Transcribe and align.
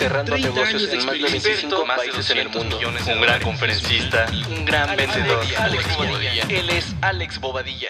cerrando 0.00 0.38
negocios 0.38 0.92
en 0.94 1.04
más 1.04 1.14
de 1.14 1.22
25 1.22 1.84
países 1.86 2.30
en 2.30 2.38
el 2.38 2.48
mundo. 2.48 2.78
Un 2.78 3.20
gran 3.20 3.42
conferencista, 3.42 4.26
Un 4.48 4.64
gran 4.64 4.96
vendedor, 4.96 5.44
Alex 5.58 5.96
Bobadilla. 5.98 6.42
Él 6.48 6.70
es 6.70 6.96
Alex 7.02 7.38
Bobadilla. 7.38 7.88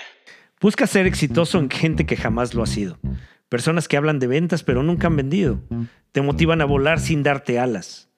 Busca 0.60 0.88
ser 0.88 1.06
exitoso 1.06 1.58
en 1.58 1.70
gente 1.70 2.06
que 2.06 2.16
jamás 2.16 2.52
lo 2.52 2.64
ha 2.64 2.66
sido. 2.66 2.98
Personas 3.48 3.86
que 3.86 3.96
hablan 3.96 4.18
de 4.18 4.26
ventas 4.26 4.64
pero 4.64 4.82
nunca 4.82 5.06
han 5.06 5.16
vendido. 5.16 5.60
Te 6.10 6.20
motivan 6.20 6.60
a 6.60 6.64
volar 6.64 6.98
sin 6.98 7.22
darte 7.22 7.60
alas. 7.60 8.09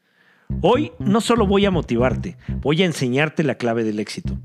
Hoy 0.61 0.93
no 0.99 1.21
solo 1.21 1.47
voy 1.47 1.65
a 1.65 1.71
motivarte, 1.71 2.37
voy 2.61 2.83
a 2.83 2.87
enseñarte 2.87 3.43
la 3.43 3.57
clave 3.57 3.85
del 3.85 3.99
éxito. 3.99 4.39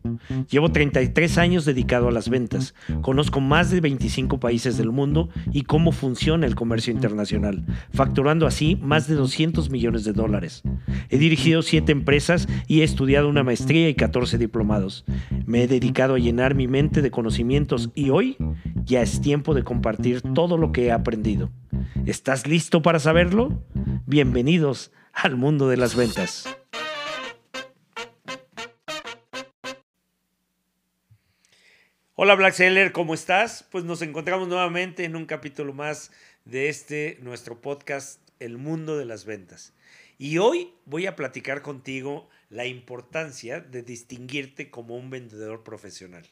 Llevo 0.49 0.71
33 0.71 1.37
años 1.37 1.65
dedicado 1.65 2.07
a 2.07 2.11
las 2.11 2.29
ventas, 2.29 2.73
conozco 3.01 3.39
más 3.39 3.69
de 3.69 3.81
25 3.81 4.39
países 4.39 4.77
del 4.77 4.91
mundo 4.91 5.29
y 5.51 5.63
cómo 5.63 5.91
funciona 5.91 6.47
el 6.47 6.55
comercio 6.55 6.93
internacional, 6.93 7.65
facturando 7.91 8.47
así 8.47 8.77
más 8.81 9.07
de 9.07 9.15
200 9.15 9.69
millones 9.69 10.03
de 10.05 10.13
dólares. 10.13 10.63
He 11.09 11.17
dirigido 11.17 11.61
7 11.61 11.91
empresas 11.91 12.47
y 12.67 12.81
he 12.81 12.83
estudiado 12.83 13.29
una 13.29 13.43
maestría 13.43 13.89
y 13.89 13.95
14 13.95 14.37
diplomados. 14.37 15.05
Me 15.45 15.63
he 15.63 15.67
dedicado 15.67 16.15
a 16.15 16.19
llenar 16.19 16.55
mi 16.55 16.67
mente 16.67 17.01
de 17.01 17.11
conocimientos 17.11 17.91
y 17.93 18.09
hoy 18.09 18.37
ya 18.85 19.01
es 19.01 19.21
tiempo 19.21 19.53
de 19.53 19.63
compartir 19.63 20.21
todo 20.21 20.57
lo 20.57 20.71
que 20.71 20.85
he 20.85 20.91
aprendido. 20.91 21.49
¿Estás 22.05 22.47
listo 22.47 22.81
para 22.81 22.99
saberlo? 22.99 23.61
Bienvenidos 24.05 24.91
al 25.17 25.35
mundo 25.35 25.67
de 25.67 25.77
las 25.77 25.95
ventas. 25.95 26.47
Hola 32.13 32.35
Black 32.35 32.53
Seller, 32.53 32.91
¿cómo 32.91 33.15
estás? 33.15 33.65
Pues 33.71 33.83
nos 33.83 34.03
encontramos 34.03 34.47
nuevamente 34.47 35.05
en 35.05 35.15
un 35.15 35.25
capítulo 35.25 35.73
más 35.73 36.11
de 36.45 36.69
este 36.69 37.17
nuestro 37.21 37.61
podcast 37.61 38.21
El 38.39 38.57
mundo 38.57 38.97
de 38.97 39.05
las 39.05 39.25
ventas. 39.25 39.73
Y 40.19 40.37
hoy 40.37 40.73
voy 40.85 41.07
a 41.07 41.15
platicar 41.15 41.63
contigo 41.63 42.29
la 42.49 42.65
importancia 42.65 43.59
de 43.59 43.81
distinguirte 43.81 44.69
como 44.69 44.97
un 44.97 45.09
vendedor 45.09 45.63
profesional. 45.63 46.27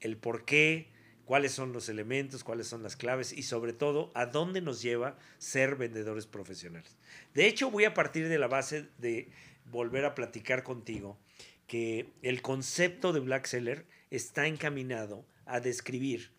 El 0.00 0.16
por 0.16 0.44
qué, 0.44 0.88
cuáles 1.24 1.52
son 1.52 1.72
los 1.72 1.88
elementos, 1.88 2.44
cuáles 2.44 2.66
son 2.66 2.82
las 2.82 2.96
claves 2.96 3.32
y 3.32 3.42
sobre 3.42 3.72
todo 3.72 4.10
a 4.14 4.26
dónde 4.26 4.60
nos 4.60 4.82
lleva 4.82 5.18
ser 5.38 5.76
vendedores 5.76 6.26
profesionales. 6.26 6.96
De 7.34 7.46
hecho, 7.46 7.70
voy 7.70 7.84
a 7.84 7.94
partir 7.94 8.28
de 8.28 8.38
la 8.38 8.48
base 8.48 8.88
de 8.98 9.28
volver 9.70 10.04
a 10.04 10.14
platicar 10.14 10.62
contigo 10.62 11.18
que 11.66 12.10
el 12.22 12.42
concepto 12.42 13.12
de 13.12 13.20
Black 13.20 13.46
Seller 13.46 13.86
está 14.10 14.46
encaminado 14.46 15.24
a 15.46 15.60
describir 15.60 16.30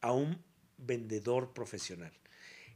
a 0.00 0.12
un 0.12 0.42
vendedor 0.78 1.52
profesional. 1.52 2.12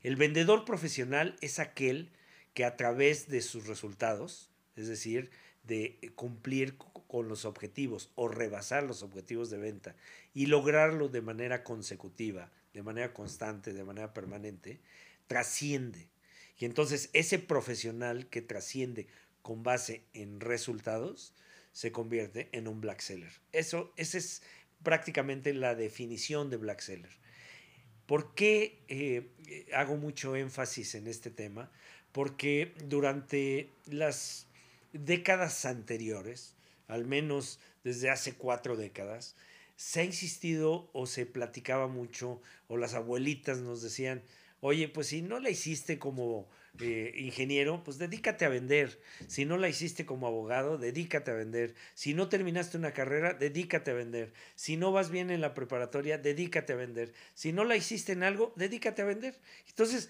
El 0.03 0.17
vendedor 0.17 0.65
profesional 0.65 1.37
es 1.41 1.59
aquel 1.59 2.11
que 2.55 2.65
a 2.65 2.77
través 2.77 3.29
de 3.29 3.41
sus 3.41 3.67
resultados, 3.67 4.51
es 4.77 4.89
decir, 4.89 5.31
de 5.65 6.13
cumplir 6.17 6.77
con 6.77 7.29
los 7.29 7.45
objetivos 7.45 8.11
o 8.15 8.29
rebasar 8.29 8.83
los 8.83 9.03
objetivos 9.03 9.51
de 9.51 9.59
venta 9.59 9.95
y 10.35 10.47
lograrlo 10.47 11.09
de 11.09 11.23
manera 11.23 11.63
consecutiva, 11.63 12.51
de 12.73 12.83
manera 12.83 13.13
constante, 13.13 13.73
de 13.73 13.85
manera 13.85 14.13
permanente, 14.13 14.81
trasciende. 15.27 16.09
Y 16.59 16.65
entonces 16.65 17.11
ese 17.13 17.39
profesional 17.39 18.29
que 18.29 18.43
trasciende 18.43 19.07
con 19.43 19.63
base 19.63 20.05
en 20.15 20.41
resultados 20.41 21.35
se 21.73 21.93
convierte 21.93 22.49
en 22.53 22.69
un 22.69 22.81
black 22.81 23.01
seller. 23.01 23.33
Eso, 23.53 23.93
esa 23.97 24.19
es 24.19 24.43
prácticamente 24.83 25.55
la 25.55 25.75
definición 25.75 26.51
de 26.51 26.57
black 26.57 26.81
seller. 26.81 27.11
¿Por 28.07 28.35
qué 28.35 28.83
eh, 28.89 29.67
hago 29.75 29.97
mucho 29.97 30.37
énfasis 30.37 30.95
en 30.95 31.07
este 31.07 31.31
tema? 31.31 31.71
Porque 32.13 32.75
durante 32.85 33.71
las 33.87 34.47
décadas 34.93 35.65
anteriores, 35.65 36.55
al 36.89 37.05
menos 37.05 37.61
desde 37.85 38.11
hace 38.11 38.35
cuatro 38.35 38.77
décadas, 38.77 39.37
se 39.77 40.01
ha 40.01 40.05
insistido 40.05 40.91
o 40.93 41.07
se 41.07 41.27
platicaba 41.27 41.89
mucho, 41.89 42.41
o 42.69 42.77
las 42.77 42.95
abuelitas 42.95 43.59
nos 43.59 43.83
decían, 43.83 44.23
oye, 44.61 44.89
pues 44.89 45.09
si 45.09 45.23
no 45.23 45.41
la 45.41 45.51
hiciste 45.51 45.99
como 45.99 46.49
eh, 46.81 47.13
ingeniero, 47.17 47.83
pues 47.85 47.99
dedícate 47.99 48.45
a 48.45 48.49
vender. 48.49 49.01
Si 49.27 49.45
no 49.45 49.59
la 49.59 49.69
hiciste 49.69 50.07
como 50.07 50.27
abogado, 50.27 50.79
dedícate 50.79 51.31
a 51.31 51.35
vender. 51.35 51.75
Si 51.95 52.15
no 52.15 52.29
terminaste 52.29 52.79
una 52.79 52.93
carrera, 52.93 53.35
dedícate 53.35 53.91
a 53.91 53.95
vender. 53.95 54.33
Si 54.55 54.77
no 54.77 54.93
vas 54.93 55.11
bien 55.11 55.31
en 55.31 55.41
la 55.41 55.53
preparatoria, 55.53 56.17
dedícate 56.17 56.73
a 56.73 56.77
vender. 56.77 57.13
Si 57.35 57.53
no 57.53 57.65
la 57.65 57.77
hiciste 57.77 58.13
en 58.13 58.23
algo, 58.23 58.53
dedícate 58.57 59.03
a 59.03 59.07
vender. 59.07 59.39
Entonces, 59.69 60.09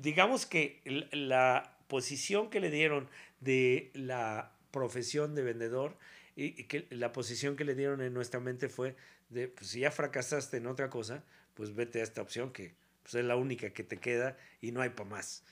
digamos 0.00 0.46
que 0.46 0.80
la 1.12 1.76
posición 1.90 2.48
que 2.48 2.60
le 2.60 2.70
dieron 2.70 3.10
de 3.40 3.90
la 3.92 4.56
profesión 4.70 5.34
de 5.34 5.42
vendedor 5.42 5.98
y, 6.36 6.64
que 6.64 6.86
la 6.90 7.12
posición 7.12 7.56
que 7.56 7.64
le 7.64 7.74
dieron 7.74 8.00
en 8.00 8.14
nuestra 8.14 8.40
mente 8.40 8.70
fue 8.70 8.96
de, 9.28 9.48
pues 9.48 9.68
si 9.70 9.80
ya 9.80 9.90
fracasaste 9.90 10.56
en 10.56 10.66
otra 10.66 10.88
cosa, 10.88 11.24
pues 11.52 11.74
vete 11.74 12.00
a 12.00 12.04
esta 12.04 12.22
opción 12.22 12.52
que 12.52 12.74
pues, 13.02 13.16
es 13.16 13.24
la 13.24 13.36
única 13.36 13.70
que 13.70 13.84
te 13.84 13.98
queda 13.98 14.38
y 14.62 14.72
no 14.72 14.80
hay 14.80 14.90
para 14.90 15.10
más. 15.10 15.44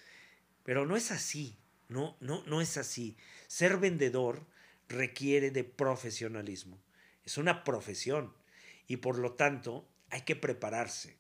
Pero 0.62 0.87
no 0.87 0.97
es 0.97 1.10
así, 1.10 1.59
no, 1.88 2.16
no, 2.21 2.43
no 2.47 2.60
es 2.60 2.77
así. 2.77 3.16
Ser 3.48 3.77
vendedor 3.77 4.47
requiere 4.88 5.50
de 5.50 5.65
profesionalismo. 5.65 6.81
Es 7.25 7.37
una 7.37 7.65
profesión 7.65 8.32
y 8.87 8.98
por 8.98 9.19
lo 9.19 9.32
tanto 9.32 9.88
hay 10.10 10.22
que 10.22 10.37
prepararse. 10.37 11.16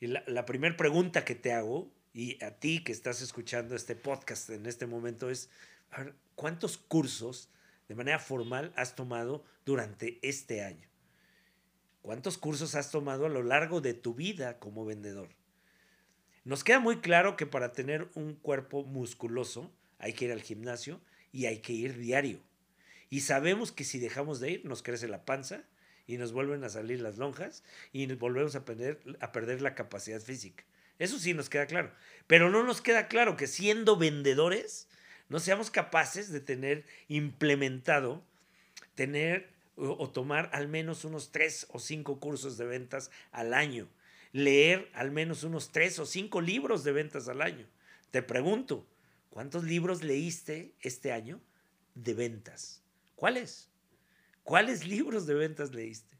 Y 0.00 0.06
la, 0.06 0.22
la 0.28 0.46
primera 0.46 0.76
pregunta 0.76 1.24
que 1.24 1.34
te 1.34 1.52
hago, 1.52 1.90
y 2.18 2.36
a 2.42 2.50
ti 2.50 2.82
que 2.82 2.90
estás 2.90 3.22
escuchando 3.22 3.76
este 3.76 3.94
podcast 3.94 4.50
en 4.50 4.66
este 4.66 4.86
momento, 4.86 5.30
es, 5.30 5.50
¿cuántos 6.34 6.76
cursos 6.76 7.48
de 7.86 7.94
manera 7.94 8.18
formal 8.18 8.72
has 8.74 8.96
tomado 8.96 9.44
durante 9.64 10.18
este 10.22 10.64
año? 10.64 10.88
¿Cuántos 12.02 12.36
cursos 12.36 12.74
has 12.74 12.90
tomado 12.90 13.26
a 13.26 13.28
lo 13.28 13.44
largo 13.44 13.80
de 13.80 13.94
tu 13.94 14.14
vida 14.14 14.58
como 14.58 14.84
vendedor? 14.84 15.28
Nos 16.42 16.64
queda 16.64 16.80
muy 16.80 16.98
claro 16.98 17.36
que 17.36 17.46
para 17.46 17.70
tener 17.70 18.08
un 18.14 18.34
cuerpo 18.34 18.82
musculoso 18.82 19.72
hay 20.00 20.12
que 20.12 20.24
ir 20.24 20.32
al 20.32 20.42
gimnasio 20.42 21.00
y 21.30 21.46
hay 21.46 21.60
que 21.60 21.72
ir 21.72 21.98
diario. 21.98 22.40
Y 23.10 23.20
sabemos 23.20 23.70
que 23.70 23.84
si 23.84 24.00
dejamos 24.00 24.40
de 24.40 24.50
ir 24.50 24.64
nos 24.64 24.82
crece 24.82 25.06
la 25.06 25.24
panza 25.24 25.62
y 26.08 26.16
nos 26.16 26.32
vuelven 26.32 26.64
a 26.64 26.68
salir 26.68 27.00
las 27.00 27.16
lonjas 27.16 27.62
y 27.92 28.08
nos 28.08 28.18
volvemos 28.18 28.56
a 28.56 28.64
perder, 28.64 28.98
a 29.20 29.30
perder 29.30 29.62
la 29.62 29.76
capacidad 29.76 30.20
física. 30.20 30.64
Eso 30.98 31.18
sí 31.18 31.34
nos 31.34 31.48
queda 31.48 31.66
claro. 31.66 31.92
Pero 32.26 32.50
no 32.50 32.64
nos 32.64 32.80
queda 32.80 33.08
claro 33.08 33.36
que 33.36 33.46
siendo 33.46 33.96
vendedores 33.96 34.88
no 35.28 35.38
seamos 35.40 35.70
capaces 35.70 36.32
de 36.32 36.40
tener 36.40 36.84
implementado, 37.08 38.22
tener 38.94 39.50
o, 39.76 39.96
o 40.02 40.10
tomar 40.10 40.50
al 40.52 40.68
menos 40.68 41.04
unos 41.04 41.30
tres 41.30 41.66
o 41.70 41.78
cinco 41.78 42.18
cursos 42.18 42.58
de 42.58 42.66
ventas 42.66 43.10
al 43.30 43.54
año 43.54 43.88
leer 44.32 44.90
al 44.92 45.10
menos 45.10 45.42
unos 45.44 45.70
tres 45.70 45.98
o 45.98 46.06
cinco 46.06 46.40
libros 46.40 46.84
de 46.84 46.92
ventas 46.92 47.28
al 47.28 47.42
año. 47.42 47.66
Te 48.10 48.22
pregunto, 48.22 48.86
¿cuántos 49.30 49.64
libros 49.64 50.02
leíste 50.02 50.72
este 50.80 51.12
año 51.12 51.40
de 51.94 52.14
ventas? 52.14 52.82
¿Cuáles? 53.16 53.68
¿Cuáles 54.42 54.86
libros 54.86 55.26
de 55.26 55.34
ventas 55.34 55.74
leíste? 55.74 56.16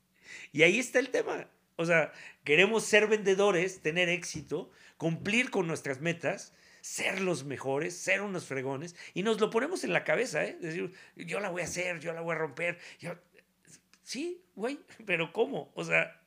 Y 0.53 0.63
ahí 0.63 0.79
está 0.79 0.99
el 0.99 1.11
tema. 1.11 1.49
O 1.79 1.87
sea, 1.87 2.13
queremos 2.45 2.85
ser 2.85 3.07
vendedores, 3.07 3.81
tener 3.81 4.09
éxito, 4.09 4.71
cumplir 4.99 5.51
con 5.51 5.67
nuestras 5.67 6.01
metas, 6.01 6.53
ser 6.83 7.21
los 7.21 7.45
mejores, 7.45 7.97
ser 7.97 8.21
unos 8.21 8.45
fregones, 8.45 8.95
y 9.15 9.23
nos 9.23 9.41
lo 9.41 9.49
ponemos 9.49 9.85
en 9.85 9.93
la 9.93 10.05
cabeza, 10.05 10.45
¿eh? 10.45 10.59
Decir, 10.61 10.93
yo 11.17 11.41
la 11.41 11.49
voy 11.49 11.63
a 11.63 11.65
hacer, 11.65 12.01
yo 12.01 12.13
la 12.13 12.21
voy 12.21 12.35
a 12.35 12.39
romper. 12.39 12.79
Yo... 12.99 13.15
Sí, 14.03 14.45
güey, 14.55 14.81
pero 15.07 15.33
¿cómo? 15.33 15.73
O 15.75 15.85
sea, 15.85 16.19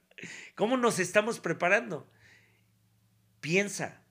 ¿Cómo 0.55 0.77
nos 0.77 0.99
estamos 0.99 1.39
preparando? 1.39 2.07
Piensa, 3.39 4.01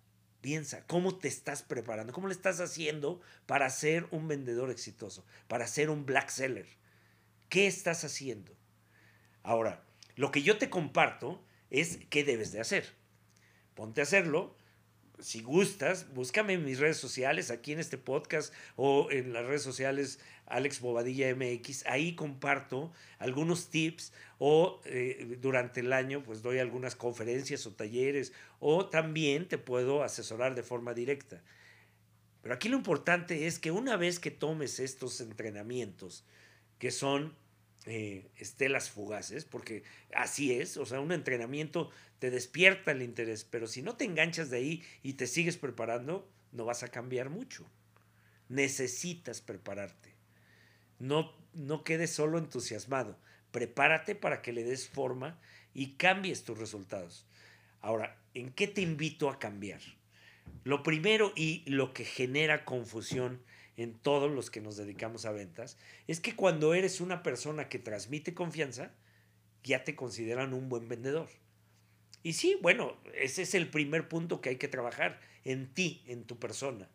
piensa, 0.40 0.84
¿cómo 0.86 1.16
te 1.16 1.28
estás 1.28 1.62
preparando? 1.62 2.12
¿Cómo 2.12 2.28
le 2.28 2.34
estás 2.34 2.60
haciendo 2.60 3.20
para 3.46 3.70
ser 3.70 4.08
un 4.10 4.26
vendedor 4.26 4.70
exitoso? 4.70 5.25
Para 5.46 5.66
ser 5.66 5.90
un 5.90 6.06
black 6.06 6.28
seller. 6.31 6.66
¿Qué 7.48 7.66
estás 7.66 8.04
haciendo? 8.04 8.56
Ahora, 9.43 9.84
lo 10.20 10.31
que 10.31 10.43
yo 10.43 10.58
te 10.58 10.69
comparto 10.69 11.43
es 11.70 11.99
qué 12.11 12.25
debes 12.25 12.52
de 12.52 12.61
hacer. 12.61 12.84
Ponte 13.75 14.02
a 14.02 14.05
hacerlo. 14.05 14.55
Si 15.19 15.40
gustas, 15.40 16.12
búscame 16.12 16.52
en 16.52 16.64
mis 16.67 16.78
redes 16.78 16.99
sociales, 16.99 17.50
aquí 17.50 17.72
en 17.72 17.78
este 17.78 17.96
podcast 17.96 18.52
o 18.76 19.11
en 19.11 19.32
las 19.32 19.46
redes 19.46 19.62
sociales 19.62 20.20
Alex 20.44 20.81
Bobadilla 20.81 21.34
MX. 21.34 21.87
Ahí 21.87 22.14
comparto 22.17 22.93
algunos 23.19 23.70
tips 23.70 24.12
o 24.38 24.82
eh, 24.84 25.38
durante 25.40 25.81
el 25.81 25.90
año 25.90 26.22
pues 26.22 26.43
doy 26.43 26.58
algunas 26.58 26.96
conferencias 26.96 27.64
o 27.67 27.72
talleres 27.72 28.34
o 28.58 28.90
también 28.90 29.49
te 29.49 29.56
puedo 29.56 30.02
asesorar 30.02 30.55
de 30.55 30.62
forma 30.62 30.93
directa. 30.93 31.43
Pero 32.43 32.55
aquí 32.55 32.69
lo 32.69 32.76
importante 32.76 33.46
es 33.46 33.58
que 33.58 33.70
una 33.70 33.96
vez 33.96 34.20
que 34.20 34.31
tomes 34.31 34.81
estos 34.81 35.22
entrenamientos, 35.22 36.26
que 36.78 36.90
son 36.90 37.34
eh, 37.87 38.31
estelas 38.37 38.91
fugaces, 38.91 39.44
porque 39.44 39.85
así 40.15 40.53
es, 40.53 40.77
o 40.77 40.85
sea, 40.85 41.00
un 41.00 41.12
entrenamiento 41.12 41.91
te 42.19 42.31
despierta 42.31 42.93
el 42.93 43.03
interés, 43.03 43.44
pero 43.44 43.67
si 43.67 43.81
no 43.81 43.97
te 43.97 44.05
enganchas 44.05 44.50
de 44.50 44.59
ahí 44.59 44.85
y 45.03 45.15
te 45.15 45.27
sigues 45.27 45.56
preparando, 45.56 46.31
no 46.53 46.65
vas 46.65 46.82
a 46.82 46.88
cambiar 46.88 47.31
mucho. 47.31 47.67
Necesitas 48.49 49.41
prepararte. 49.41 50.15
No, 50.99 51.32
no 51.55 51.82
quedes 51.85 52.11
solo 52.11 52.38
entusiasmado. 52.38 53.19
Prepárate 53.53 54.15
para 54.15 54.43
que 54.43 54.53
le 54.53 54.65
des 54.65 54.88
forma 54.88 55.41
y 55.73 55.94
cambies 55.94 56.44
tus 56.44 56.59
resultados. 56.59 57.27
Ahora, 57.81 58.19
¿en 58.35 58.53
qué 58.53 58.67
te 58.67 58.82
invito 58.82 59.31
a 59.31 59.38
cambiar? 59.38 59.81
Lo 60.65 60.82
primero 60.82 61.32
y 61.35 61.62
lo 61.67 61.94
que 61.94 62.05
genera 62.05 62.65
confusión 62.67 63.41
en 63.82 63.94
todos 63.94 64.31
los 64.31 64.50
que 64.50 64.61
nos 64.61 64.77
dedicamos 64.77 65.25
a 65.25 65.32
ventas 65.32 65.79
es 66.06 66.21
que 66.21 66.37
cuando 66.37 66.75
eres 66.75 67.00
una 67.00 67.23
persona 67.23 67.71
que 67.71 67.79
transmite 67.79 68.35
confianza, 68.35 68.93
ya 69.65 69.85
te 69.85 69.97
consideran 69.97 70.53
un 70.53 70.69
buen 70.69 70.87
vendedor. 70.87 71.31
Y 72.23 72.35
sí, 72.35 72.59
bueno, 72.61 72.99
ese 73.15 73.43
es 73.43 73.55
el 73.55 73.71
primer 73.71 74.06
punto 74.06 74.43
que 74.43 74.50
hay 74.50 74.56
que 74.56 74.69
trabajar 74.69 75.19
en 75.44 75.73
ti, 75.73 76.05
en 76.06 76.25
tu 76.25 76.38
persona. 76.38 76.91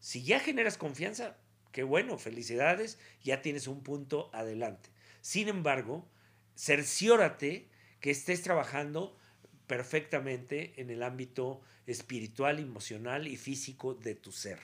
Si 0.00 0.24
ya 0.24 0.40
generas 0.40 0.76
confianza, 0.76 1.36
qué 1.70 1.84
bueno, 1.84 2.18
felicidades, 2.18 2.98
ya 3.22 3.40
tienes 3.40 3.68
un 3.68 3.84
punto 3.84 4.28
adelante. 4.34 4.90
Sin 5.20 5.48
embargo, 5.48 6.08
cerciórate 6.56 7.68
que 8.00 8.10
estés 8.10 8.42
trabajando 8.42 9.16
perfectamente 9.68 10.80
en 10.80 10.90
el 10.90 11.04
ámbito 11.04 11.60
espiritual, 11.86 12.58
emocional 12.58 13.28
y 13.28 13.36
físico 13.36 13.94
de 13.94 14.16
tu 14.16 14.32
ser. 14.32 14.58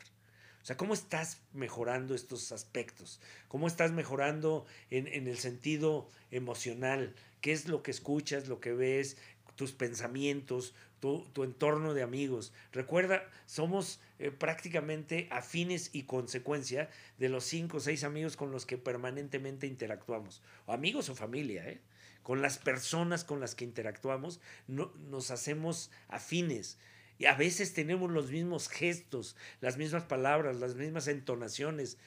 O 0.63 0.67
sea, 0.69 0.77
¿cómo 0.77 0.95
estás 0.95 1.41
mejorando 1.53 2.15
estos 2.15 2.53
aspectos? 2.53 3.21
¿Cómo 3.49 3.67
estás 3.67 3.93
mejorando 3.93 4.67
en, 4.91 5.07
en 5.07 5.27
el 5.27 5.39
sentido 5.39 6.11
emocional? 6.31 7.15
¿Qué 7.41 7.53
es 7.53 7.69
lo 7.69 7.83
que 7.83 7.91
escuchas, 7.91 8.49
lo 8.49 8.61
que 8.61 8.73
ves, 8.73 9.17
tus 9.59 9.73
pensamientos, 9.73 10.73
tu, 11.01 11.27
tu, 11.33 11.43
entorno 11.43 11.93
de 11.93 12.03
amigos. 12.03 12.53
Recuerda, 12.73 13.29
somos 13.45 14.01
eh, 14.21 14.31
prácticamente 14.31 15.27
afines 15.33 15.91
y 15.93 16.05
consecuencia 16.05 16.89
de 17.19 17.29
los 17.29 17.43
cinco 17.45 17.79
o 17.79 17.81
seis 17.81 18.05
amigos 18.05 18.37
con 18.37 18.53
los 18.53 18.67
que 18.67 18.79
permanentemente 18.79 19.67
interactuamos. 19.67 20.43
O 20.67 20.73
amigos 20.73 21.09
o 21.09 21.17
familia, 21.17 21.69
¿eh? 21.69 21.81
Con 22.23 22.41
las 22.41 22.59
personas 22.59 23.25
con 23.25 23.41
las 23.41 23.57
que 23.57 23.65
interactuamos 23.65 24.41
no, 24.69 24.93
nos 25.11 25.33
hacemos 25.33 25.91
afines. 26.07 26.79
Y 27.19 27.27
a 27.27 27.35
veces 27.35 27.75
tenemos 27.75 28.11
los 28.11 28.31
mismos 28.31 28.69
gestos, 28.69 29.37
las 29.61 29.77
mismas 29.77 30.05
palabras, 30.05 30.57
las 30.57 30.77
mismas 30.77 31.09
entonaciones 31.09 31.99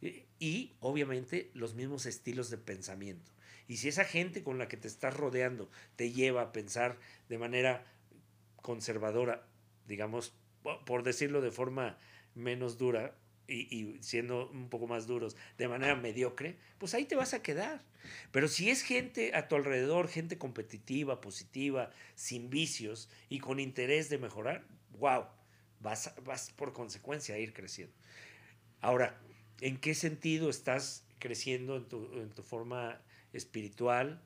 y, 0.00 0.24
y 0.38 0.74
obviamente 0.80 1.50
los 1.54 1.74
mismos 1.74 2.06
estilos 2.06 2.50
de 2.50 2.58
pensamiento. 2.58 3.30
Y 3.66 3.76
si 3.76 3.88
esa 3.88 4.04
gente 4.04 4.42
con 4.42 4.58
la 4.58 4.68
que 4.68 4.76
te 4.76 4.88
estás 4.88 5.16
rodeando 5.16 5.70
te 5.96 6.12
lleva 6.12 6.42
a 6.42 6.52
pensar 6.52 6.98
de 7.28 7.38
manera 7.38 7.84
conservadora, 8.56 9.46
digamos, 9.86 10.34
por 10.84 11.02
decirlo 11.02 11.40
de 11.40 11.50
forma 11.50 11.98
menos 12.34 12.78
dura 12.78 13.14
y, 13.50 13.98
siendo 14.02 14.48
un 14.50 14.68
poco 14.68 14.86
más 14.86 15.06
duros, 15.06 15.36
de 15.58 15.68
manera 15.68 15.96
mediocre, 15.96 16.56
pues 16.78 16.94
ahí 16.94 17.04
te 17.04 17.16
vas 17.16 17.34
a 17.34 17.42
quedar. 17.42 17.82
Pero 18.32 18.48
si 18.48 18.70
es 18.70 18.82
gente 18.82 19.34
a 19.34 19.48
tu 19.48 19.56
alrededor, 19.56 20.08
gente 20.08 20.38
competitiva, 20.38 21.20
positiva, 21.20 21.90
sin 22.14 22.50
vicios 22.50 23.10
y 23.28 23.40
con 23.40 23.60
interés 23.60 24.08
de 24.08 24.18
mejorar, 24.18 24.64
wow, 24.98 25.26
vas, 25.80 26.14
vas 26.24 26.50
por 26.52 26.72
consecuencia 26.72 27.34
a 27.34 27.38
ir 27.38 27.52
creciendo. 27.52 27.94
Ahora, 28.80 29.20
¿en 29.60 29.76
qué 29.78 29.94
sentido 29.94 30.48
estás 30.48 31.04
creciendo 31.18 31.76
en 31.76 31.88
tu, 31.88 32.10
en 32.14 32.30
tu 32.30 32.42
forma 32.42 33.00
espiritual, 33.32 34.22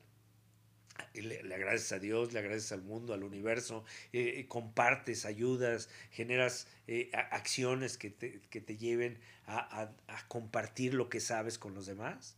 le, 1.13 1.43
le, 1.43 1.55
agradeces 1.55 1.91
a 1.91 1.99
Dios, 1.99 2.33
le 2.33 2.39
agradeces 2.39 2.71
al 2.71 2.81
mundo, 2.81 3.13
al 3.13 3.23
universo, 3.23 3.83
eh, 4.13 4.45
compartes, 4.47 5.25
ayudas, 5.25 5.89
generas 6.11 6.67
eh, 6.87 7.09
acciones 7.13 7.97
que 7.97 8.09
te, 8.09 8.41
que 8.49 8.61
te 8.61 8.77
lleven 8.77 9.19
a, 9.45 9.57
a, 9.81 9.91
a, 10.07 10.27
compartir 10.27 10.93
lo 10.93 11.09
que 11.09 11.19
sabes 11.19 11.57
con 11.57 11.73
los 11.73 11.85
demás. 11.85 12.35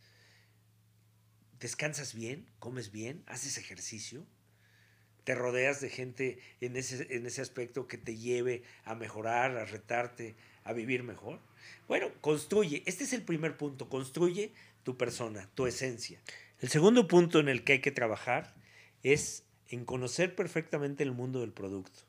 ¿Descansas 1.59 2.13
bien? 2.13 2.45
¿Comes 2.59 2.91
bien? 2.91 3.23
¿Haces 3.27 3.57
ejercicio? 3.57 4.25
¿Te 5.23 5.35
rodeas 5.35 5.81
de 5.81 5.89
gente 5.89 6.39
en 6.61 6.77
ese, 6.77 7.07
en 7.15 7.25
ese 7.25 7.41
aspecto 7.41 7.87
que 7.87 7.97
te 7.97 8.15
lleve 8.15 8.63
a 8.85 8.95
mejorar, 8.95 9.57
a 9.57 9.65
retarte, 9.65 10.35
a 10.63 10.71
vivir 10.71 11.03
mejor? 11.03 11.41
Bueno, 11.87 12.11
construye. 12.21 12.83
Este 12.85 13.03
es 13.03 13.11
el 13.11 13.23
primer 13.23 13.57
punto. 13.57 13.89
Construye 13.89 14.53
tu 14.83 14.97
persona, 14.97 15.49
tu 15.53 15.67
esencia. 15.67 16.21
El 16.59 16.69
segundo 16.69 17.07
punto 17.07 17.39
en 17.39 17.49
el 17.49 17.63
que 17.63 17.73
hay 17.73 17.81
que 17.81 17.91
trabajar 17.91 18.55
es 19.03 19.43
en 19.69 19.85
conocer 19.85 20.35
perfectamente 20.35 21.03
el 21.03 21.11
mundo 21.11 21.41
del 21.41 21.53
producto. 21.53 21.99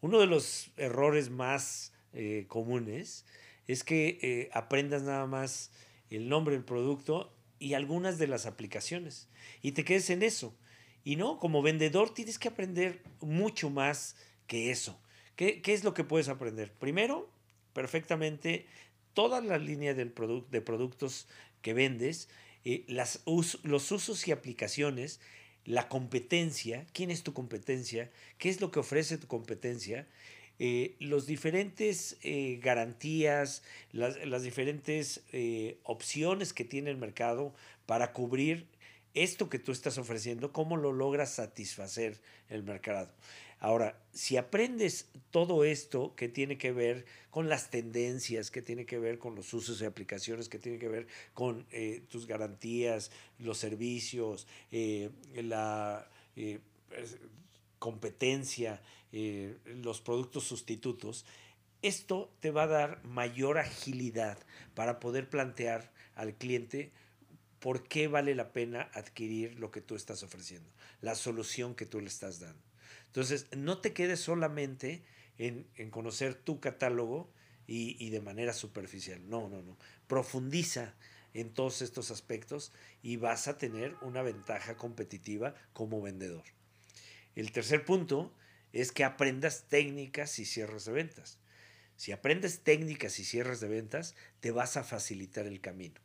Uno 0.00 0.18
de 0.18 0.26
los 0.26 0.72
errores 0.76 1.30
más 1.30 1.92
eh, 2.12 2.46
comunes 2.48 3.24
es 3.68 3.84
que 3.84 4.18
eh, 4.22 4.50
aprendas 4.52 5.04
nada 5.04 5.26
más 5.26 5.70
el 6.10 6.28
nombre 6.28 6.56
del 6.56 6.64
producto 6.64 7.32
y 7.60 7.74
algunas 7.74 8.18
de 8.18 8.26
las 8.26 8.46
aplicaciones 8.46 9.28
y 9.62 9.72
te 9.72 9.84
quedes 9.84 10.10
en 10.10 10.24
eso. 10.24 10.56
Y 11.04 11.14
no, 11.14 11.38
como 11.38 11.62
vendedor 11.62 12.12
tienes 12.12 12.40
que 12.40 12.48
aprender 12.48 13.04
mucho 13.20 13.70
más 13.70 14.16
que 14.48 14.72
eso. 14.72 15.00
¿Qué, 15.36 15.62
qué 15.62 15.74
es 15.74 15.84
lo 15.84 15.94
que 15.94 16.02
puedes 16.02 16.28
aprender? 16.28 16.72
Primero, 16.72 17.30
perfectamente 17.72 18.66
toda 19.14 19.40
la 19.40 19.58
línea 19.58 19.94
del 19.94 20.10
produ 20.10 20.44
de 20.50 20.60
productos 20.60 21.28
que 21.62 21.72
vendes 21.72 22.28
eh, 22.66 22.84
las 22.88 23.22
los 23.24 23.92
usos 23.92 24.28
y 24.28 24.32
aplicaciones, 24.32 25.20
la 25.64 25.88
competencia, 25.88 26.84
quién 26.92 27.10
es 27.10 27.22
tu 27.22 27.32
competencia, 27.32 28.10
qué 28.38 28.48
es 28.50 28.60
lo 28.60 28.70
que 28.70 28.80
ofrece 28.80 29.16
tu 29.16 29.28
competencia, 29.28 30.06
eh, 30.58 30.96
los 31.00 31.26
diferentes 31.26 32.16
eh, 32.22 32.58
garantías, 32.62 33.62
las, 33.92 34.24
las 34.26 34.42
diferentes 34.42 35.22
eh, 35.32 35.78
opciones 35.82 36.52
que 36.54 36.64
tiene 36.64 36.90
el 36.90 36.96
mercado 36.96 37.54
para 37.84 38.12
cubrir 38.12 38.66
esto 39.12 39.50
que 39.50 39.58
tú 39.58 39.72
estás 39.72 39.98
ofreciendo, 39.98 40.52
cómo 40.52 40.76
lo 40.76 40.92
logras 40.92 41.34
satisfacer 41.34 42.20
el 42.48 42.62
mercado. 42.62 43.10
Ahora, 43.58 43.98
si 44.12 44.36
aprendes 44.36 45.08
todo 45.30 45.64
esto 45.64 46.14
que 46.14 46.28
tiene 46.28 46.58
que 46.58 46.72
ver 46.72 47.06
con 47.30 47.48
las 47.48 47.70
tendencias, 47.70 48.50
que 48.50 48.62
tiene 48.62 48.84
que 48.84 48.98
ver 48.98 49.18
con 49.18 49.34
los 49.34 49.52
usos 49.54 49.80
y 49.80 49.86
aplicaciones, 49.86 50.48
que 50.48 50.58
tiene 50.58 50.78
que 50.78 50.88
ver 50.88 51.06
con 51.32 51.66
eh, 51.70 52.02
tus 52.08 52.26
garantías, 52.26 53.10
los 53.38 53.56
servicios, 53.58 54.46
eh, 54.70 55.10
la 55.34 56.08
eh, 56.36 56.60
competencia, 57.78 58.82
los 59.64 60.02
productos 60.02 60.44
sustitutos, 60.44 61.24
esto 61.80 62.30
te 62.40 62.50
va 62.50 62.64
a 62.64 62.66
dar 62.66 63.04
mayor 63.04 63.58
agilidad 63.58 64.38
para 64.74 65.00
poder 65.00 65.30
plantear 65.30 65.90
al 66.14 66.34
cliente 66.34 66.92
por 67.60 67.88
qué 67.88 68.08
vale 68.08 68.34
la 68.34 68.52
pena 68.52 68.90
adquirir 68.92 69.58
lo 69.58 69.70
que 69.70 69.80
tú 69.80 69.94
estás 69.94 70.22
ofreciendo, 70.22 70.68
la 71.00 71.14
solución 71.14 71.74
que 71.74 71.86
tú 71.86 72.00
le 72.00 72.08
estás 72.08 72.40
dando. 72.40 72.62
Entonces, 73.06 73.46
no 73.56 73.78
te 73.78 73.92
quedes 73.92 74.20
solamente 74.20 75.02
en, 75.38 75.66
en 75.76 75.90
conocer 75.90 76.34
tu 76.34 76.60
catálogo 76.60 77.30
y, 77.66 77.96
y, 78.04 78.10
de 78.10 78.20
manera 78.20 78.52
superficial. 78.52 79.28
No, 79.28 79.48
no, 79.48 79.62
no. 79.62 79.76
Profundiza 80.06 80.94
en 81.34 81.52
todos 81.52 81.82
estos 81.82 82.10
aspectos 82.10 82.72
y 83.02 83.16
vas 83.16 83.48
a 83.48 83.58
tener 83.58 83.94
una 84.02 84.22
ventaja 84.22 84.76
competitiva 84.76 85.54
como 85.72 86.00
vendedor. 86.00 86.44
El 87.34 87.52
tercer 87.52 87.84
punto 87.84 88.32
es 88.72 88.92
que 88.92 89.04
aprendas 89.04 89.64
técnicas 89.68 90.38
y 90.38 90.44
cierres 90.44 90.84
de 90.84 90.92
ventas. 90.92 91.38
Si 91.96 92.12
aprendes 92.12 92.60
técnicas 92.60 93.18
y 93.18 93.24
cierres 93.24 93.60
de 93.60 93.68
ventas, 93.68 94.14
te 94.40 94.50
vas 94.50 94.76
a 94.76 94.84
facilitar 94.84 95.46
el 95.46 95.60
camino. 95.60 96.00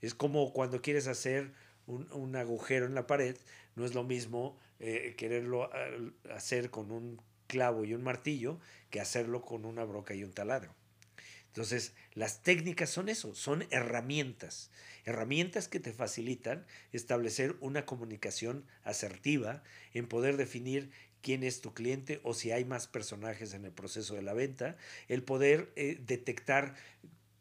Es 0.00 0.14
como 0.14 0.52
cuando 0.52 0.82
quieres 0.82 1.06
hacer 1.06 1.52
un, 1.86 2.10
un 2.12 2.36
agujero 2.36 2.86
en 2.86 2.94
la 2.94 3.06
pared, 3.06 3.36
no 3.76 3.84
es 3.84 3.94
lo 3.94 4.04
mismo 4.04 4.58
eh, 4.80 5.14
quererlo 5.16 5.70
hacer 6.30 6.70
con 6.70 6.90
un 6.90 7.20
clavo 7.46 7.84
y 7.84 7.94
un 7.94 8.02
martillo 8.02 8.60
que 8.90 9.00
hacerlo 9.00 9.42
con 9.42 9.64
una 9.64 9.84
broca 9.84 10.14
y 10.14 10.24
un 10.24 10.32
taladro. 10.32 10.74
Entonces, 11.48 11.94
las 12.12 12.42
técnicas 12.42 12.90
son 12.90 13.08
eso, 13.08 13.34
son 13.34 13.66
herramientas, 13.70 14.70
herramientas 15.06 15.68
que 15.68 15.80
te 15.80 15.94
facilitan 15.94 16.66
establecer 16.92 17.56
una 17.60 17.86
comunicación 17.86 18.66
asertiva, 18.84 19.62
en 19.94 20.06
poder 20.06 20.36
definir 20.36 20.90
quién 21.22 21.42
es 21.42 21.62
tu 21.62 21.72
cliente 21.72 22.20
o 22.24 22.34
si 22.34 22.50
hay 22.50 22.66
más 22.66 22.86
personajes 22.86 23.54
en 23.54 23.64
el 23.64 23.72
proceso 23.72 24.14
de 24.14 24.22
la 24.22 24.34
venta, 24.34 24.76
el 25.08 25.22
poder 25.22 25.72
eh, 25.76 25.98
detectar 26.06 26.74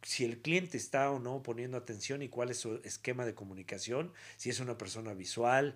si 0.05 0.23
el 0.23 0.37
cliente 0.37 0.77
está 0.77 1.09
o 1.09 1.17
no 1.17 1.41
poniendo 1.41 1.77
atención 1.77 2.21
y 2.21 2.29
cuál 2.29 2.51
es 2.51 2.59
su 2.59 2.79
esquema 2.83 3.25
de 3.25 3.33
comunicación, 3.33 4.13
si 4.37 4.51
es 4.51 4.59
una 4.59 4.77
persona 4.77 5.15
visual, 5.15 5.75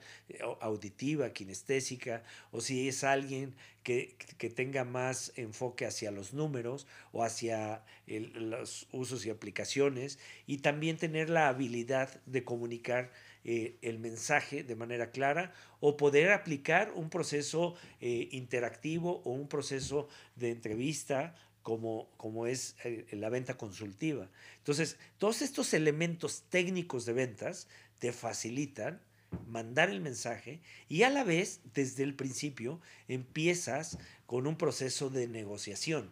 auditiva, 0.61 1.33
kinestésica, 1.33 2.21
o 2.51 2.61
si 2.61 2.87
es 2.87 3.03
alguien 3.03 3.55
que, 3.81 4.15
que 4.37 4.51
tenga 4.51 4.83
más 4.83 5.33
enfoque 5.35 5.87
hacia 5.87 6.11
los 6.11 6.33
números 6.35 6.85
o 7.11 7.23
hacia 7.23 7.83
el, 8.05 8.51
los 8.51 8.87
usos 8.91 9.25
y 9.25 9.31
aplicaciones, 9.31 10.19
y 10.45 10.57
también 10.57 10.97
tener 10.97 11.31
la 11.31 11.47
habilidad 11.47 12.21
de 12.27 12.43
comunicar 12.43 13.11
eh, 13.45 13.77
el 13.81 13.97
mensaje 13.97 14.63
de 14.63 14.75
manera 14.75 15.09
clara 15.09 15.53
o 15.79 15.97
poder 15.97 16.33
aplicar 16.33 16.91
un 16.93 17.09
proceso 17.09 17.73
eh, 17.99 18.27
interactivo 18.31 19.21
o 19.23 19.31
un 19.31 19.47
proceso 19.47 20.07
de 20.35 20.51
entrevista 20.51 21.33
como, 21.63 22.09
como 22.17 22.47
es 22.47 22.75
eh, 22.83 23.05
la 23.11 23.29
venta 23.29 23.57
consultiva. 23.57 24.29
Entonces, 24.57 24.97
todos 25.17 25.41
estos 25.41 25.73
elementos 25.73 26.43
técnicos 26.49 27.05
de 27.05 27.13
ventas 27.13 27.67
te 27.99 28.11
facilitan 28.11 29.01
mandar 29.47 29.89
el 29.89 30.01
mensaje 30.01 30.61
y 30.87 31.03
a 31.03 31.09
la 31.09 31.23
vez, 31.23 31.61
desde 31.73 32.03
el 32.03 32.15
principio, 32.15 32.81
empiezas 33.07 33.97
con 34.25 34.47
un 34.47 34.57
proceso 34.57 35.09
de 35.09 35.27
negociación 35.27 36.11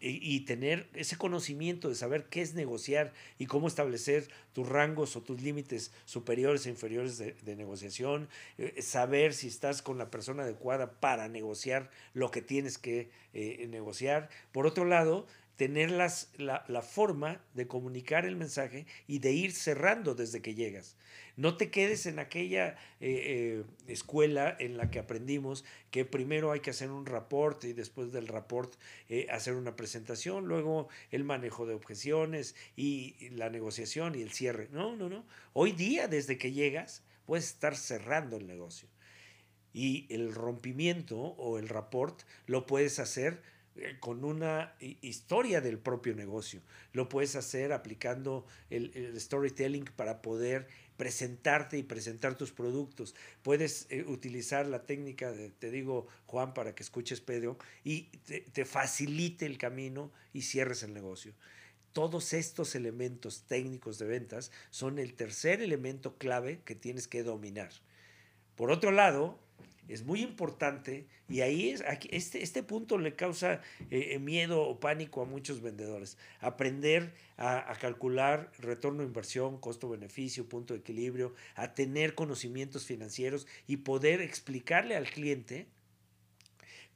y, 0.00 0.40
tener 0.40 0.88
ese 0.94 1.16
conocimiento 1.16 1.88
de 1.88 1.94
saber 1.94 2.26
qué 2.28 2.42
es 2.42 2.54
negociar 2.54 3.12
y 3.38 3.46
cómo 3.46 3.66
establecer 3.66 4.28
tus 4.52 4.68
rangos 4.68 5.16
o 5.16 5.22
tus 5.22 5.40
límites 5.40 5.90
superiores 6.04 6.66
e 6.66 6.70
inferiores 6.70 7.18
de, 7.18 7.56
negociación, 7.56 8.28
eh, 8.58 8.82
saber 8.82 9.32
si 9.32 9.48
estás 9.48 9.80
con 9.80 9.96
la 9.98 10.10
persona 10.10 10.42
adecuada 10.42 10.92
para 11.00 11.28
negociar 11.28 11.90
lo 12.12 12.30
que 12.30 12.42
tienes 12.42 12.76
que 12.78 13.10
eh, 13.32 13.66
negociar. 13.70 14.28
Por 14.52 14.66
otro 14.66 14.84
lado, 14.84 15.26
tener 15.56 15.90
las, 15.90 16.30
la, 16.36 16.64
la, 16.68 16.82
forma 16.82 17.40
de 17.54 17.66
comunicar 17.66 18.26
el 18.26 18.36
mensaje 18.36 18.86
y 19.06 19.18
de 19.20 19.32
ir 19.32 19.52
cerrando 19.52 20.14
desde 20.14 20.42
que 20.42 20.54
llegas. 20.54 20.96
No 21.36 21.58
te 21.58 21.70
quedes 21.70 22.06
en 22.06 22.18
aquella 22.18 22.78
eh, 23.00 23.60
eh, 23.60 23.64
escuela 23.88 24.56
en 24.58 24.78
la 24.78 24.90
que 24.90 24.98
aprendimos 24.98 25.64
que 25.90 26.06
primero 26.06 26.50
hay 26.50 26.60
que 26.60 26.70
hacer 26.70 26.90
un 26.90 27.04
rapport 27.04 27.62
y 27.64 27.74
después 27.74 28.10
del 28.10 28.26
rapport 28.26 28.74
eh, 29.10 29.26
hacer 29.30 29.54
una 29.54 29.76
presentación, 29.76 30.46
luego 30.46 30.88
el 31.10 31.24
manejo 31.24 31.66
de 31.66 31.74
objeciones 31.74 32.54
y 32.74 33.28
la 33.30 33.50
negociación 33.50 34.14
y 34.14 34.22
el 34.22 34.32
cierre. 34.32 34.68
No, 34.72 34.96
no, 34.96 35.10
no. 35.10 35.26
Hoy 35.52 35.72
día, 35.72 36.08
desde 36.08 36.38
que 36.38 36.52
llegas, 36.52 37.02
puedes 37.26 37.46
estar 37.46 37.76
cerrando 37.76 38.38
el 38.38 38.46
negocio. 38.46 38.88
Y 39.74 40.06
el 40.08 40.34
rompimiento 40.34 41.18
o 41.18 41.58
el 41.58 41.68
rapport 41.68 42.22
lo 42.46 42.64
puedes 42.64 42.98
hacer 42.98 43.42
con 44.00 44.24
una 44.24 44.74
historia 44.80 45.60
del 45.60 45.78
propio 45.78 46.14
negocio. 46.14 46.60
Lo 46.92 47.08
puedes 47.08 47.36
hacer 47.36 47.72
aplicando 47.72 48.46
el, 48.70 49.18
storytelling 49.18 49.84
para 49.96 50.22
poder 50.22 50.68
presentarte 50.96 51.78
y 51.78 51.82
presentar 51.82 52.36
tus 52.36 52.52
productos. 52.52 53.14
Puedes 53.42 53.86
eh, 53.90 54.04
utilizar 54.06 54.66
la 54.66 54.84
técnica, 54.84 55.32
de, 55.32 55.50
te 55.50 55.70
digo 55.70 56.06
Juan, 56.26 56.54
para 56.54 56.74
que 56.74 56.82
escuches 56.82 57.20
Pedro, 57.20 57.58
y 57.84 58.04
te 58.52 58.64
facilite 58.64 59.46
el 59.46 59.58
camino 59.58 60.10
y 60.32 60.42
cierres 60.42 60.82
el 60.82 60.94
negocio. 60.94 61.34
Todos 61.92 62.34
estos 62.34 62.74
elementos 62.74 63.44
técnicos 63.46 63.98
de 63.98 64.06
ventas 64.06 64.52
son 64.70 64.98
el 64.98 65.14
tercer 65.14 65.62
elemento 65.62 66.18
clave 66.18 66.60
que 66.64 66.74
tienes 66.74 67.08
que 67.08 67.22
dominar. 67.22 67.70
Por 68.54 68.70
otro 68.70 68.90
lado, 68.90 69.38
es 69.88 70.04
muy 70.04 70.22
importante 70.22 71.06
y 71.28 71.40
ahí 71.40 71.70
es, 71.70 71.82
aquí, 71.82 72.08
este, 72.10 72.42
este 72.42 72.62
punto 72.62 72.98
le 72.98 73.14
causa 73.14 73.60
eh, 73.90 74.10
eh, 74.12 74.18
miedo 74.18 74.62
o 74.62 74.80
pánico 74.80 75.22
a 75.22 75.24
muchos 75.24 75.60
vendedores. 75.60 76.18
Aprender 76.40 77.14
a, 77.36 77.76
calcular 77.80 78.50
retorno 78.58 79.02
a 79.02 79.06
inversión, 79.06 79.58
costo-beneficio, 79.58 80.48
punto 80.48 80.74
de 80.74 80.80
equilibrio, 80.80 81.34
a 81.54 81.74
tener 81.74 82.14
conocimientos 82.14 82.84
financieros 82.84 83.46
y 83.66 83.78
poder 83.78 84.20
explicarle 84.20 84.96
al 84.96 85.08
cliente 85.08 85.66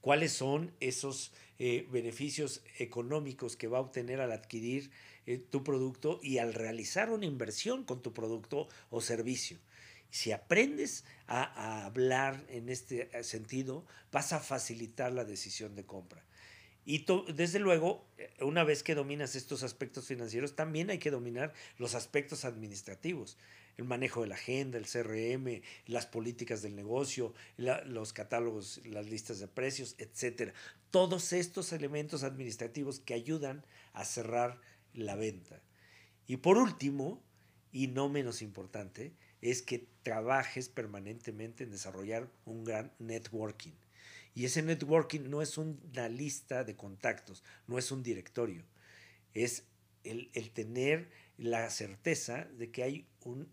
cuáles 0.00 0.32
son 0.32 0.73
esos 0.80 1.32
eh, 1.59 1.87
beneficios 1.90 2.62
económicos 2.78 3.56
que 3.56 3.68
va 3.68 3.78
a 3.78 3.82
obtener 3.82 4.20
al 4.20 4.32
adquirir 4.32 4.90
tu 5.50 5.62
producto 5.62 6.18
y 6.25 6.38
al 6.38 6.54
realizar 6.54 7.11
una 7.11 7.25
inversión 7.25 7.85
con 7.85 8.02
tu 8.02 8.12
producto 8.12 8.66
o 8.88 9.00
servicio. 9.00 9.59
Si 10.11 10.33
aprendes 10.33 11.05
a, 11.26 11.85
hablar 11.87 12.45
en 12.49 12.69
este 12.69 13.17
eh, 13.17 13.23
sentido, 13.23 13.85
vas 14.11 14.33
a 14.33 14.40
facilitar 14.40 15.12
la 15.12 15.25
decisión 15.25 15.76
de 15.76 15.85
compra. 15.85 16.25
Y 16.85 17.07
desde 17.33 17.61
luego, 17.61 18.07
eh, 18.19 18.33
una 18.40 18.64
vez 18.64 18.83
que 18.83 18.95
dominas 18.95 19.37
estos 19.37 19.62
aspectos 19.62 20.07
financieros, 20.07 20.57
también 20.57 20.90
hay 20.90 20.99
que 20.99 21.11
dominar 21.11 21.52
los 21.79 21.95
aspectos 21.95 22.45
administrativos, 22.45 23.38
el 23.76 23.85
manejo 23.85 24.23
de 24.23 24.29
la 24.29 24.35
agenda, 24.35 24.79
el 24.79 24.87
CRM, 24.87 25.62
las 25.87 26.07
políticas 26.07 26.62
del 26.62 26.75
negocio, 26.75 27.33
los 27.57 28.12
catálogos, 28.12 28.81
las 28.85 29.07
listas 29.07 29.38
de 29.38 29.49
precios, 29.49 29.95
etc. 29.99 30.52
Todos 30.90 31.33
estos 31.33 31.73
elementos 31.73 32.23
administrativos 32.25 33.00
que 33.00 33.14
ayudan 33.14 33.64
a 33.93 34.05
cerrar 34.05 34.61
la 34.93 35.14
venta. 35.14 35.62
Y 36.26 36.38
por 36.38 36.59
último, 36.59 37.23
y 37.73 37.87
no 37.87 38.09
menos 38.09 38.43
importante, 38.43 39.14
es 39.40 39.62
que 39.62 39.87
trabajes 40.02 40.69
permanentemente 40.69 41.64
en 41.64 41.71
desarrollar 41.71 42.28
un 42.45 42.64
gran 42.64 42.92
networking. 42.99 43.73
Y 44.35 44.45
ese 44.45 44.62
networking 44.62 45.28
no 45.28 45.42
es 45.42 45.59
una 45.59 46.09
lista 46.09 46.64
de 46.64 46.76
contactos, 46.76 47.42
no 47.66 47.78
es 47.78 47.90
un 47.90 48.02
directorio, 48.02 48.64
es 49.35 49.64
el, 50.04 50.30
tener 50.52 51.11
la 51.37 51.69
certeza 51.71 52.45
de 52.57 52.71
que 52.71 52.83
hay 52.83 53.07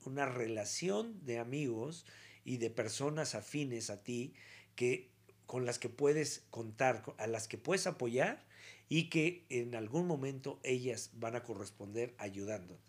una 0.06 0.26
relación 0.26 1.26
de 1.26 1.40
amigos 1.40 2.06
y 2.46 2.58
de 2.58 2.70
personas 2.70 3.36
afines 3.36 3.90
a 3.90 4.04
ti 4.04 4.34
que, 4.76 5.10
con 5.46 5.66
las 5.66 5.80
que 5.80 5.90
puedes 5.90 6.44
contar, 6.52 7.04
a 7.18 7.28
las 7.28 7.48
que 7.48 7.58
puedes 7.58 7.88
apoyar 7.88 8.46
y 8.88 9.10
que 9.10 9.46
en 9.50 9.76
algún 9.76 10.08
momento 10.08 10.60
ellas 10.64 11.12
van 11.14 11.36
a 11.36 11.44
corresponder 11.44 12.14
ayudándote. 12.18 12.82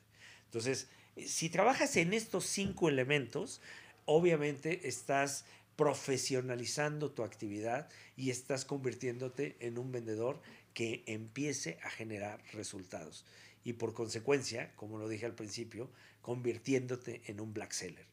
Entonces, 0.45 0.89
si 1.27 1.49
trabajas 1.49 1.97
en 1.97 2.13
estos 2.13 2.47
cinco 2.47 2.89
elementos, 2.89 3.61
obviamente 4.05 4.89
estás 4.89 5.45
profesionalizando 5.77 7.13
tu 7.13 7.23
actividad 7.23 7.89
y 8.17 8.31
estás 8.31 8.65
convirtiéndote 8.65 9.57
en 9.61 9.79
un 9.79 9.93
vendedor 9.93 10.41
que 10.75 11.05
empiece 11.07 11.79
a 11.83 11.91
generar 11.91 12.43
resultados. 12.53 13.25
Y 13.65 13.75
por 13.75 13.95
consecuencia, 13.95 14.73
como 14.77 14.99
lo 14.99 15.09
dije 15.09 15.27
al 15.27 15.35
principio, 15.35 15.91
convirtiéndote 16.21 17.23
en 17.27 17.41
un 17.41 17.55
black 17.55 17.73
seller. 17.73 18.07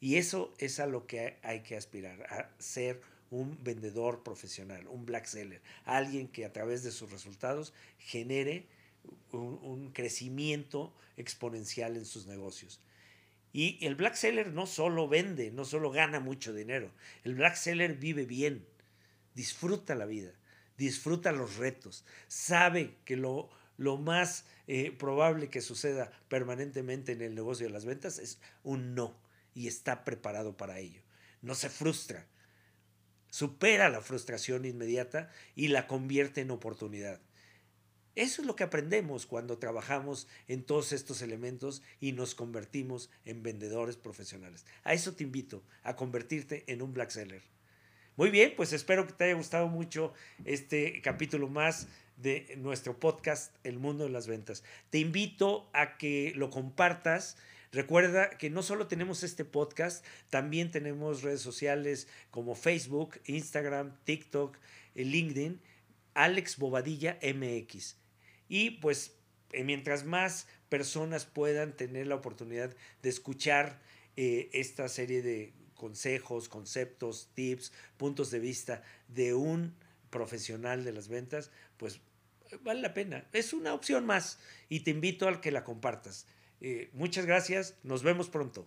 Y 0.00 0.16
eso 0.16 0.52
es 0.58 0.78
a 0.78 0.86
lo 0.86 1.06
que 1.06 1.38
hay 1.42 1.62
que 1.62 1.76
aspirar, 1.76 2.22
a 2.24 2.50
ser 2.58 3.00
un 3.30 3.62
vendedor 3.64 4.22
profesional, 4.22 4.86
un 4.88 5.06
black 5.06 5.26
seller, 5.26 5.62
alguien 5.84 6.28
que 6.28 6.44
a 6.44 6.52
través 6.52 6.82
de 6.82 6.92
sus 6.92 7.10
resultados 7.10 7.72
genere 7.98 8.66
un, 9.32 9.90
crecimiento 9.92 10.94
exponencial 11.16 11.96
en 11.96 12.04
sus 12.04 12.26
negocios. 12.26 12.80
Y 13.52 13.84
el 13.84 13.94
black 13.94 14.14
seller 14.14 14.52
no 14.52 14.66
solo 14.66 15.08
vende, 15.08 15.50
no 15.50 15.64
solo 15.64 15.90
gana 15.90 16.20
mucho 16.20 16.52
dinero, 16.52 16.90
el 17.24 17.34
black 17.34 17.54
seller 17.54 17.94
vive 17.94 18.26
bien, 18.26 18.66
disfruta 19.34 19.94
la 19.94 20.04
vida, 20.04 20.32
disfruta 20.76 21.32
los 21.32 21.56
retos, 21.56 22.04
sabe 22.28 22.96
que 23.04 23.16
lo, 23.16 23.48
lo 23.78 23.96
más 23.96 24.44
eh, 24.66 24.92
probable 24.92 25.48
que 25.48 25.62
suceda 25.62 26.12
permanentemente 26.28 27.12
en 27.12 27.22
el 27.22 27.34
negocio 27.34 27.66
de 27.66 27.72
las 27.72 27.84
ventas 27.84 28.18
es 28.18 28.40
un 28.62 28.94
no 28.94 29.16
y 29.54 29.68
está 29.68 30.04
preparado 30.04 30.56
para 30.56 30.78
ello. 30.78 31.00
No 31.40 31.54
se 31.54 31.70
frustra, 31.70 32.26
supera 33.30 33.88
la 33.88 34.00
frustración 34.00 34.64
inmediata 34.64 35.30
y 35.54 35.68
la 35.68 35.86
convierte 35.86 36.42
en 36.42 36.50
oportunidad. 36.50 37.20
Eso 38.16 38.40
es 38.40 38.46
lo 38.46 38.56
que 38.56 38.64
aprendemos 38.64 39.26
cuando 39.26 39.58
trabajamos 39.58 40.26
en 40.48 40.62
todos 40.62 40.92
estos 40.92 41.20
elementos 41.20 41.82
y 42.00 42.12
nos 42.12 42.34
convertimos 42.34 43.10
en 43.26 43.42
vendedores 43.42 43.98
profesionales. 43.98 44.64
A 44.84 44.94
eso 44.94 45.14
te 45.14 45.22
invito, 45.22 45.62
a 45.82 45.96
convertirte 45.96 46.64
en 46.66 46.80
un 46.80 46.94
black 46.94 47.10
seller. 47.10 47.42
Muy 48.16 48.30
bien, 48.30 48.54
pues 48.56 48.72
espero 48.72 49.06
que 49.06 49.12
te 49.12 49.24
haya 49.24 49.34
gustado 49.34 49.68
mucho 49.68 50.14
este 50.46 51.02
capítulo 51.02 51.48
más 51.48 51.88
de 52.16 52.54
nuestro 52.56 52.98
podcast 52.98 53.54
El 53.64 53.78
Mundo 53.78 54.04
de 54.04 54.10
las 54.10 54.26
Ventas. 54.26 54.64
Te 54.88 54.96
invito 54.96 55.68
a 55.74 55.98
que 55.98 56.32
lo 56.36 56.48
compartas. 56.48 57.36
Recuerda 57.70 58.30
que 58.30 58.48
no 58.48 58.62
solo 58.62 58.86
tenemos 58.86 59.24
este 59.24 59.44
podcast, 59.44 60.02
también 60.30 60.70
tenemos 60.70 61.22
redes 61.22 61.42
sociales 61.42 62.08
como 62.30 62.54
Facebook, 62.54 63.20
Instagram, 63.26 63.94
TikTok, 64.04 64.56
LinkedIn, 64.94 65.60
Alex 66.14 66.56
Bobadilla 66.56 67.18
MX. 67.22 68.05
Y 68.48 68.70
pues 68.70 69.16
eh, 69.52 69.64
mientras 69.64 70.04
más 70.04 70.46
personas 70.68 71.24
puedan 71.24 71.76
tener 71.76 72.06
la 72.06 72.16
oportunidad 72.16 72.74
de 73.02 73.08
escuchar 73.08 73.80
eh, 74.16 74.50
esta 74.52 74.88
serie 74.88 75.22
de 75.22 75.52
consejos, 75.74 76.48
conceptos, 76.48 77.30
tips, 77.34 77.72
puntos 77.96 78.30
de 78.30 78.40
vista 78.40 78.82
de 79.08 79.34
un 79.34 79.74
profesional 80.10 80.84
de 80.84 80.92
las 80.92 81.08
ventas, 81.08 81.50
pues 81.76 82.00
vale 82.62 82.80
la 82.80 82.94
pena. 82.94 83.26
Es 83.32 83.52
una 83.52 83.74
opción 83.74 84.06
más 84.06 84.38
y 84.68 84.80
te 84.80 84.90
invito 84.90 85.28
al 85.28 85.40
que 85.40 85.50
la 85.50 85.64
compartas. 85.64 86.26
Eh, 86.60 86.90
muchas 86.92 87.26
gracias, 87.26 87.74
nos 87.82 88.02
vemos 88.02 88.28
pronto. 88.28 88.66